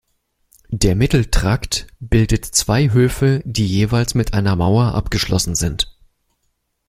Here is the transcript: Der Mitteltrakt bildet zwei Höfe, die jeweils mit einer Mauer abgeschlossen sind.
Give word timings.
Der 0.71 0.95
Mitteltrakt 0.95 1.85
bildet 1.99 2.43
zwei 2.43 2.89
Höfe, 2.89 3.43
die 3.45 3.67
jeweils 3.67 4.15
mit 4.15 4.33
einer 4.33 4.55
Mauer 4.55 4.95
abgeschlossen 4.95 5.53
sind. 5.53 5.95